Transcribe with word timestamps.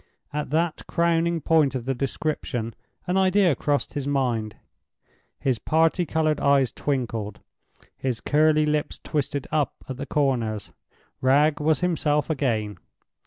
At 0.33 0.49
that 0.49 0.81
crowning 0.87 1.41
point 1.41 1.75
of 1.75 1.85
the 1.85 1.93
description, 1.93 2.73
an 3.05 3.17
idea 3.17 3.55
crossed 3.55 3.93
his 3.93 4.07
mind; 4.07 4.55
his 5.39 5.59
party 5.59 6.07
colored 6.07 6.39
eyes 6.39 6.71
twinkled; 6.71 7.39
his 7.99 8.19
curly 8.19 8.65
lips 8.65 8.99
twisted 9.03 9.47
up 9.51 9.75
at 9.87 9.97
the 9.97 10.07
corners; 10.07 10.71
Wragge 11.21 11.59
was 11.59 11.81
himself 11.81 12.31
again. 12.31 12.79